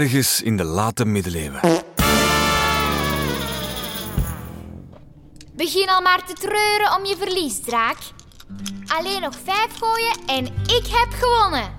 ergens 0.00 0.42
in 0.42 0.56
de 0.56 0.64
late 0.64 1.04
middeleeuwen. 1.04 1.60
Begin 5.52 5.88
al 5.88 6.00
maar 6.00 6.24
te 6.26 6.32
treuren 6.32 6.96
om 6.98 7.04
je 7.04 7.16
verlies, 7.18 7.60
draak. 7.60 7.96
Alleen 8.86 9.20
nog 9.20 9.34
vijf 9.44 9.68
gooien 9.78 10.12
en 10.26 10.44
ik 10.66 10.86
heb 10.90 11.08
gewonnen. 11.20 11.70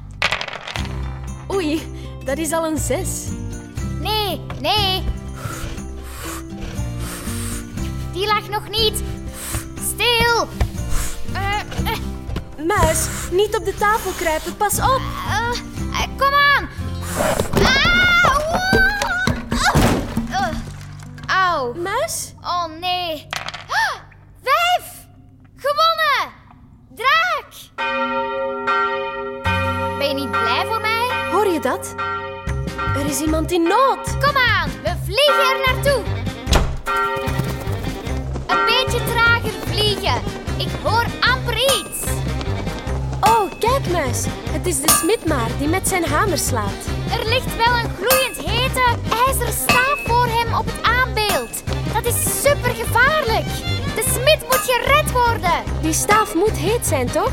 Oei, 1.54 1.82
dat 2.26 2.38
is 2.38 2.52
al 2.52 2.66
een 2.66 2.78
zes. 2.78 3.10
Nee, 4.02 4.42
nee. 4.62 5.04
Die 8.14 8.28
lag 8.28 8.50
nog 8.50 8.70
niet. 8.70 9.04
Stil. 9.94 10.48
Eh, 11.34 11.60
eh, 11.60 11.98
Muis, 12.66 13.08
niet 13.32 13.56
op 13.58 13.66
de 13.66 13.76
tafel 13.80 14.12
kruipen, 14.12 14.58
pas 14.58 14.80
op. 14.80 15.02
eh, 15.30 16.08
kom 16.18 16.34
aan. 16.34 16.70
Muis? 21.74 22.34
Oh 22.42 22.66
nee. 22.80 23.28
Ah, 23.68 24.00
Vijf! 24.44 25.08
Gewonnen! 25.56 26.34
Draak! 26.96 27.54
Ben 29.98 30.08
je 30.08 30.14
niet 30.14 30.32
blij 30.32 30.66
voor 30.66 30.82
mij? 30.82 31.30
Hoor 31.32 31.48
je 31.48 31.60
dat? 31.60 31.96
Er 32.96 33.06
is 33.06 33.20
iemand 33.22 33.52
in 33.52 33.64
nood. 33.64 34.18
Kom 34.20 34.36
aan, 34.36 34.70
we 34.84 34.94
vliegen 35.04 35.50
er 35.52 35.74
naartoe. 35.74 36.04
Een 38.48 38.66
beetje 38.66 39.04
trager 39.14 39.52
vliegen. 39.66 40.22
Ik 40.58 40.70
hoor 40.84 41.06
amper 41.20 41.58
iets. 41.58 42.04
Oh, 43.22 43.52
kijk 43.60 43.88
muis. 43.92 44.26
Het 44.50 44.66
is 44.68 44.82
de 44.82 44.90
smid 44.92 45.26
maar 45.26 45.50
die 45.60 45.68
met 45.68 45.88
zijn 45.88 46.06
hamer 46.06 46.38
slaat. 46.38 46.86
Er 47.20 47.26
ligt 47.28 47.56
wel 47.56 47.74
een 47.76 47.90
gloeiend 47.96 48.38
hete 48.38 48.96
ijzeren 49.26 49.54
staaf 49.54 50.00
voor 50.06 50.26
hem 50.28 50.54
op 50.54 50.66
het 50.66 50.82
aanbeeld. 50.84 51.25
Dat 51.94 52.06
is 52.06 52.42
super 52.42 52.76
gevaarlijk. 52.76 53.46
De 53.96 54.04
smid 54.14 54.42
moet 54.42 54.62
gered 54.64 55.12
worden. 55.12 55.64
Die 55.82 55.94
staaf 55.94 56.34
moet 56.36 56.58
heet 56.58 56.86
zijn, 56.86 57.12
toch? 57.12 57.32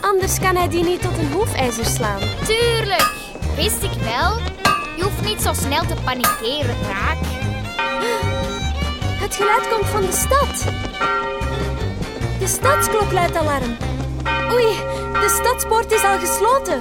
Anders 0.00 0.38
kan 0.38 0.56
hij 0.56 0.68
die 0.68 0.84
niet 0.84 1.02
tot 1.02 1.18
een 1.18 1.32
hoefijzer 1.32 1.84
slaan. 1.84 2.20
Tuurlijk, 2.44 3.12
wist 3.56 3.82
ik 3.82 3.92
wel. 3.92 4.38
Je 4.96 5.02
hoeft 5.02 5.24
niet 5.24 5.42
zo 5.42 5.52
snel 5.52 5.82
te 5.86 5.94
panikeren, 6.04 6.76
draak. 6.82 7.18
Het 9.20 9.34
geluid 9.34 9.68
komt 9.68 9.86
van 9.86 10.00
de 10.00 10.12
stad. 10.12 10.72
De 12.38 12.46
stadsklok 12.46 13.12
luidt 13.12 13.36
alarm. 13.36 13.76
Oei, 14.52 14.76
de 15.12 15.40
stadspoort 15.42 15.92
is 15.92 16.02
al 16.02 16.18
gesloten. 16.18 16.78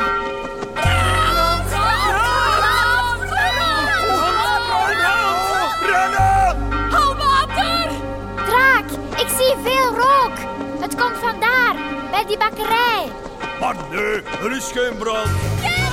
Zie 9.49 9.57
veel 9.63 9.95
rook. 9.95 10.37
Het 10.79 10.95
komt 10.95 11.17
vandaar, 11.17 11.75
bij 12.11 12.25
die 12.25 12.37
bakkerij. 12.37 13.11
Maar 13.59 13.75
nee, 13.91 14.21
er 14.21 14.51
is 14.51 14.71
geen 14.71 14.97
brand. 14.97 15.27
Er 15.27 15.89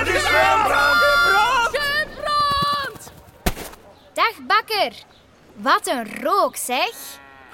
Er 0.00 0.14
is 0.14 0.24
geen 0.24 0.62
brand. 0.64 0.96
Dag, 4.12 4.32
bakker. 4.46 4.92
Wat 5.54 5.86
een 5.86 6.22
rook, 6.22 6.56
zeg. 6.56 6.90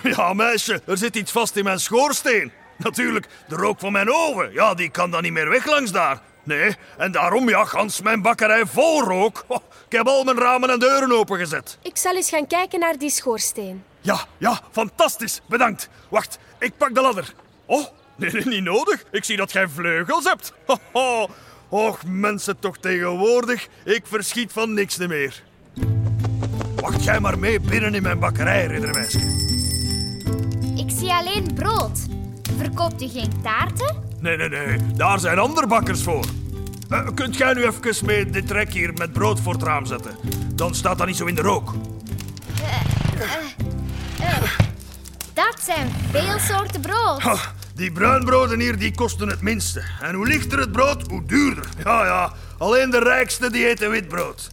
Ja, 0.02 0.32
meisje, 0.32 0.82
er 0.86 0.96
zit 0.96 1.16
iets 1.16 1.32
vast 1.32 1.56
in 1.56 1.64
mijn 1.64 1.80
schoorsteen. 1.80 2.52
Natuurlijk, 2.76 3.26
de 3.48 3.56
rook 3.56 3.78
van 3.80 3.92
mijn 3.92 4.12
oven. 4.12 4.52
Ja, 4.52 4.74
die 4.74 4.90
kan 4.90 5.10
dan 5.10 5.22
niet 5.22 5.32
meer 5.32 5.48
weg 5.48 5.66
langs 5.66 5.92
daar. 5.92 6.20
Nee, 6.44 6.76
en 6.98 7.12
daarom, 7.12 7.48
ja, 7.48 7.64
gans 7.64 8.02
mijn 8.02 8.22
bakkerij 8.22 8.66
vol 8.66 9.02
rook. 9.02 9.44
Oh, 9.46 9.62
ik 9.88 9.96
heb 9.96 10.06
al 10.06 10.24
mijn 10.24 10.38
ramen 10.38 10.70
en 10.70 10.78
deuren 10.78 11.12
opengezet. 11.18 11.78
Ik 11.82 11.96
zal 11.96 12.14
eens 12.16 12.28
gaan 12.28 12.46
kijken 12.46 12.80
naar 12.80 12.98
die 12.98 13.10
schoorsteen. 13.10 13.84
Ja, 14.00 14.18
ja, 14.38 14.60
fantastisch. 14.72 15.40
Bedankt. 15.48 15.88
Wacht, 16.08 16.38
ik 16.58 16.76
pak 16.76 16.94
de 16.94 17.00
ladder. 17.00 17.34
Oh, 17.66 17.86
nee, 18.16 18.30
nee, 18.30 18.46
niet 18.46 18.62
nodig. 18.62 19.04
Ik 19.10 19.24
zie 19.24 19.36
dat 19.36 19.52
jij 19.52 19.68
vleugels 19.68 20.24
hebt. 20.24 20.52
Hoho. 20.92 21.28
Och, 21.68 21.98
mensen 22.06 22.58
toch 22.58 22.78
tegenwoordig. 22.78 23.66
Ik 23.84 24.06
verschiet 24.06 24.52
van 24.52 24.74
niks 24.74 24.96
meer. 24.96 25.42
Wacht 26.76 27.04
jij 27.04 27.20
maar 27.20 27.38
mee 27.38 27.60
binnen 27.60 27.94
in 27.94 28.02
mijn 28.02 28.18
bakkerij, 28.18 28.66
riddermeisje. 28.66 29.18
Ik 30.76 30.90
zie 30.98 31.12
alleen 31.12 31.54
brood. 31.54 31.98
Verkoopt 32.56 33.02
u 33.02 33.08
geen 33.08 33.42
taarten? 33.42 34.03
Nee, 34.20 34.36
nee, 34.36 34.48
nee. 34.48 34.78
Daar 34.96 35.18
zijn 35.18 35.38
andere 35.38 35.66
bakkers 35.66 36.02
voor. 36.02 36.24
Eh, 36.88 37.06
kunt 37.14 37.36
jij 37.36 37.52
nu 37.52 37.64
even 37.64 38.06
mee 38.06 38.30
dit 38.30 38.46
trek 38.46 38.72
hier 38.72 38.92
met 38.92 39.12
brood 39.12 39.40
voor 39.40 39.52
het 39.52 39.62
raam 39.62 39.86
zetten? 39.86 40.16
Dan 40.54 40.74
staat 40.74 40.98
dat 40.98 41.06
niet 41.06 41.16
zo 41.16 41.26
in 41.26 41.34
de 41.34 41.42
rook. 41.42 41.74
Dat 45.34 45.56
zijn 45.62 45.90
veel 46.10 46.38
soorten 46.38 46.80
brood. 46.80 47.22
Ha, 47.22 47.36
die 47.74 47.92
bruinbroden 47.92 48.60
hier 48.60 48.78
die 48.78 48.94
kosten 48.94 49.28
het 49.28 49.40
minste. 49.40 49.82
En 50.00 50.14
hoe 50.14 50.26
lichter 50.26 50.58
het 50.58 50.72
brood, 50.72 51.08
hoe 51.08 51.24
duurder. 51.24 51.64
Ja, 51.84 52.04
ja. 52.04 52.32
Alleen 52.58 52.90
de 52.90 52.98
rijkste 52.98 53.50
die 53.50 53.68
eten 53.68 53.90
witbrood. 53.90 54.50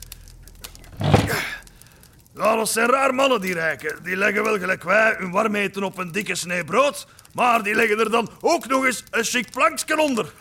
Ja, 2.36 2.56
dat 2.56 2.70
zijn 2.70 2.90
raar 2.90 3.16
mannen, 3.16 3.42
die 3.42 3.54
rijken. 3.54 4.04
Die 4.04 4.16
leggen 4.16 4.44
wel 4.44 4.60
gelijk 4.60 4.84
wij 4.84 5.16
hun 5.18 5.32
warm 5.32 5.56
eten 5.56 5.84
op 5.84 5.98
een 5.98 6.12
dikke 6.12 6.36
snee 6.36 6.64
brood. 6.64 7.08
Maar 7.34 7.64
die 7.64 7.76
leggen 7.76 8.00
er 8.00 8.12
dan 8.12 8.30
ook 8.42 8.68
nog 8.68 8.86
eens 8.86 9.04
een 9.10 9.24
chic 9.24 9.52
plankje 9.52 10.02
onder. 10.02 10.34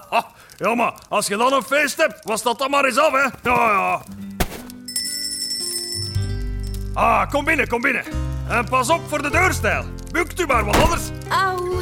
ja, 0.56 0.74
maar 0.74 0.92
als 1.08 1.26
je 1.26 1.36
dan 1.36 1.52
een 1.52 1.62
feest 1.62 1.96
hebt, 1.96 2.24
was 2.24 2.42
dat 2.42 2.58
dan 2.58 2.70
maar 2.70 2.84
eens 2.84 2.98
af, 2.98 3.12
hè? 3.12 3.50
Ja, 3.50 3.70
ja. 3.70 4.02
Ah, 6.94 7.30
kom 7.30 7.44
binnen, 7.44 7.68
kom 7.68 7.80
binnen. 7.80 8.04
En 8.48 8.68
pas 8.68 8.90
op 8.90 9.08
voor 9.08 9.22
de 9.22 9.30
deurstijl. 9.30 9.84
Bukt 10.12 10.40
u 10.40 10.46
maar, 10.46 10.64
want 10.64 10.76
anders... 10.76 11.02
Auw. 11.28 11.80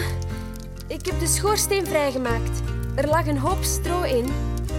Ik 0.89 1.07
heb 1.07 1.21
de 1.21 1.27
schoorsteen 1.27 1.87
vrijgemaakt. 1.87 2.61
Er 2.95 3.07
lag 3.07 3.27
een 3.27 3.39
hoop 3.39 3.65
stro 3.65 4.03
in. 4.03 4.33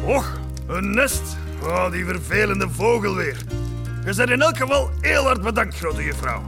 Och, 0.06 0.40
een 0.68 0.92
nest. 0.92 1.38
Oh, 1.64 1.92
die 1.92 2.06
vervelende 2.06 2.70
vogel 2.70 3.16
weer. 3.16 3.38
Je 4.08 4.16
bent 4.16 4.30
in 4.30 4.42
elk 4.42 4.58
geval 4.58 4.90
heel 5.02 5.24
hard 5.24 5.42
bedankt, 5.42 5.76
grote 5.76 6.04
juffrouw. 6.04 6.44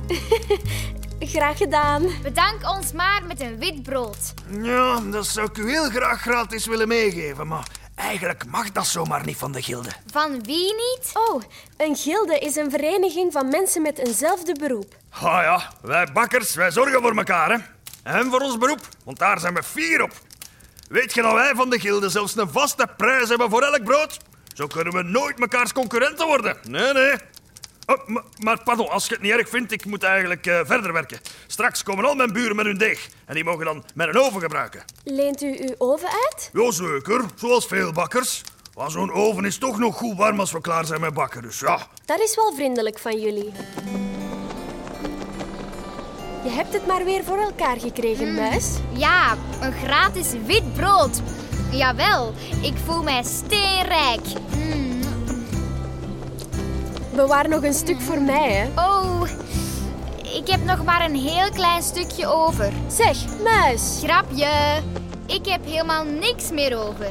Graag 1.34 1.58
gedaan. 1.58 2.10
Bedank 2.24 2.70
ons 2.70 2.92
maar 2.92 3.22
met 3.28 3.42
een 3.42 3.60
wit 3.60 3.84
brood. 3.84 4.34
Ja, 4.62 5.00
dat 5.00 5.28
zou 5.28 5.48
ik 5.48 5.58
u 5.58 5.70
heel 5.70 5.90
graag 5.90 6.22
gratis 6.22 6.66
willen 6.66 6.88
meegeven, 6.88 7.48
maar 7.48 7.68
eigenlijk 7.96 8.46
mag 8.46 8.72
dat 8.72 8.88
zomaar 8.88 9.26
niet 9.26 9.38
van 9.38 9.52
de 9.52 9.62
gilde. 9.62 9.90
Van 10.12 10.44
wie 10.44 10.74
niet? 10.74 11.12
Oh, 11.14 11.42
een 11.78 11.96
gilde 11.96 12.38
is 12.38 12.56
een 12.56 12.72
vereniging 12.72 13.32
van 13.32 13.48
mensen 13.48 13.82
met 13.82 13.98
eenzelfde 13.98 14.56
beroep. 14.60 14.96
Ah 15.10 15.22
ja, 15.22 15.72
wij 15.82 16.08
bakkers, 16.14 16.56
wij 16.56 16.72
zorgen 16.72 17.02
voor 17.02 17.18
elkaar, 17.18 17.52
hè. 17.52 17.58
En 18.04 18.30
voor 18.30 18.40
ons 18.40 18.58
beroep, 18.58 18.88
want 19.06 19.20
daar 19.20 19.40
zijn 19.40 19.54
we 19.54 19.64
fier 19.64 20.04
op. 20.04 20.12
Weet 20.90 21.14
je 21.14 21.22
dat 21.22 21.34
wij 21.34 21.52
van 21.56 21.70
de 21.70 21.80
gilde 21.80 22.10
zelfs 22.10 22.38
een 22.38 22.52
vaste 22.52 22.88
prijs 22.98 23.30
hebben 23.30 23.50
voor 23.50 23.62
elk 23.62 23.84
brood? 23.84 24.18
Zo 24.60 24.68
kunnen 24.68 24.94
we 24.94 25.04
nooit 25.04 25.40
mekaars 25.40 25.74
concurrenten 25.74 26.28
worden. 26.28 26.58
Nee, 26.64 26.94
nee. 26.94 27.14
Oh, 27.90 28.08
ma- 28.08 28.24
maar 28.38 28.64
pardon, 28.64 28.90
als 28.90 29.06
je 29.08 29.14
het 29.14 29.22
niet 29.24 29.32
erg 29.32 29.50
vindt, 29.50 29.72
ik 29.72 29.86
moet 29.86 30.04
eigenlijk 30.04 30.46
eh, 30.46 30.60
verder 30.66 30.94
werken. 30.94 31.20
Straks 31.48 31.84
komen 31.84 32.06
al 32.06 32.16
mijn 32.16 32.34
buren 32.34 32.56
met 32.56 32.66
hun 32.66 32.78
deeg. 32.78 33.10
En 33.26 33.36
die 33.36 33.44
mogen 33.44 33.66
dan 33.66 33.84
mijn 33.94 34.18
oven 34.18 34.42
gebruiken. 34.42 34.84
Leent 35.04 35.42
u 35.42 35.58
uw 35.60 35.76
oven 35.78 36.10
uit? 36.10 36.50
Jazeker, 36.54 37.22
zoals 37.36 37.66
veel 37.66 37.92
bakkers. 37.92 38.42
Maar 38.76 38.92
zo'n 38.92 39.12
oven 39.14 39.46
is 39.46 39.58
toch 39.58 39.80
nog 39.80 39.96
goed 39.96 40.18
warm 40.18 40.40
als 40.40 40.52
we 40.52 40.62
klaar 40.62 40.86
zijn 40.86 41.02
met 41.02 41.14
bakken, 41.14 41.42
dus 41.42 41.60
ja. 41.60 41.88
Dat 42.06 42.20
is 42.20 42.36
wel 42.36 42.54
vriendelijk 42.56 43.00
van 43.00 43.20
jullie. 43.20 43.52
Je 46.44 46.50
hebt 46.50 46.74
het 46.74 46.88
maar 46.88 47.04
weer 47.06 47.24
voor 47.24 47.38
elkaar 47.38 47.80
gekregen, 47.80 48.34
muis. 48.34 48.66
Ja, 48.94 49.38
een 49.62 49.74
gratis 49.74 50.28
wit 50.46 50.74
brood. 50.74 51.22
Jawel, 51.72 52.34
ik 52.62 52.74
voel 52.86 53.04
mij 53.04 53.24
steenrijk. 53.24 54.22
Mm. 54.56 54.89
Bewaar 57.20 57.50
nog 57.50 57.64
een 57.64 57.74
stuk 57.74 58.02
voor 58.02 58.22
mij, 58.22 58.52
hè. 58.52 58.82
Oh, 58.82 59.22
ik 60.24 60.48
heb 60.48 60.64
nog 60.64 60.84
maar 60.84 61.06
een 61.06 61.16
heel 61.16 61.50
klein 61.52 61.82
stukje 61.82 62.28
over. 62.28 62.72
Zeg, 62.88 63.18
muis. 63.44 64.00
Grapje, 64.04 64.82
ik 65.26 65.46
heb 65.46 65.66
helemaal 65.66 66.04
niks 66.04 66.52
meer 66.52 66.78
over. 66.78 67.10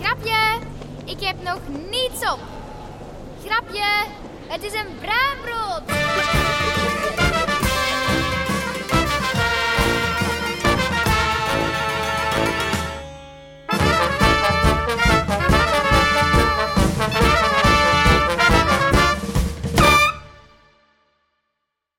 Grapje, 0.00 0.66
ik 1.04 1.20
heb 1.20 1.36
nog 1.42 1.60
niets 1.90 2.32
op. 2.32 2.38
Grapje, 3.44 4.04
het 4.46 4.62
is 4.62 4.72
een 4.72 4.98
bruin 5.00 5.38
brood. 5.44 5.94